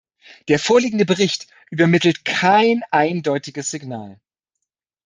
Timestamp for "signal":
3.69-4.19